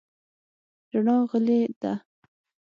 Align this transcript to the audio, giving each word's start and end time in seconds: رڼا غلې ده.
رڼا 0.91 1.15
غلې 1.29 1.59
ده. 1.81 1.93